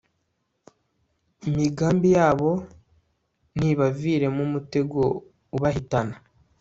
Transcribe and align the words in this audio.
imigambi 1.49 2.07
yabo 2.17 2.51
nibaviremo 3.57 4.39
umutego 4.47 4.99
ubahitana 5.55 6.15